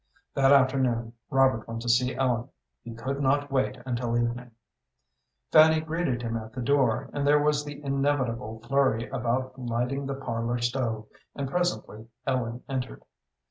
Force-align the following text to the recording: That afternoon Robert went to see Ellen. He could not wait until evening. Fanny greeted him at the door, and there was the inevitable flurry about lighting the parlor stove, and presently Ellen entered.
That 0.33 0.51
afternoon 0.51 1.13
Robert 1.29 1.67
went 1.67 1.83
to 1.83 1.89
see 1.89 2.15
Ellen. 2.15 2.49
He 2.81 2.95
could 2.95 3.21
not 3.21 3.51
wait 3.51 3.77
until 3.85 4.17
evening. 4.17 4.49
Fanny 5.51 5.79
greeted 5.79 6.23
him 6.23 6.35
at 6.37 6.53
the 6.53 6.59
door, 6.63 7.11
and 7.13 7.27
there 7.27 7.37
was 7.39 7.63
the 7.63 7.83
inevitable 7.83 8.61
flurry 8.61 9.07
about 9.09 9.59
lighting 9.59 10.07
the 10.07 10.15
parlor 10.15 10.57
stove, 10.57 11.05
and 11.35 11.47
presently 11.47 12.07
Ellen 12.25 12.63
entered. 12.67 13.03